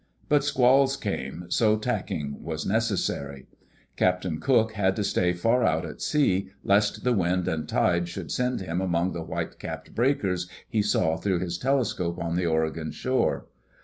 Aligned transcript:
But 0.29 0.43
squalls 0.43 0.97
came, 0.97 1.45
so 1.49 1.77
tack 1.77 2.09
ing 2.09 2.41
was 2.41 2.65
necessary. 2.65 3.45
Captain 3.95 4.39
Cook 4.39 4.71
had 4.71 4.95
to 4.95 5.03
stay 5.03 5.31
far 5.31 5.63
out 5.63 5.85
at 5.85 6.01
sea 6.01 6.49
lest 6.63 7.03
the 7.03 7.13
wind 7.13 7.47
and 7.47 7.69
tide 7.69 8.07
should 8.09 8.31
send 8.31 8.61
him 8.61 8.81
among 8.81 9.11
the 9.11 9.21
white 9.21 9.59
capped 9.59 9.93
breakers 9.93 10.49
he 10.67 10.81
saw 10.81 11.17
through 11.17 11.37
his 11.41 11.59
telescope 11.59 12.17
on 12.17 12.35
the 12.35 12.47
Oregon 12.47 12.89
shore. 12.89 13.45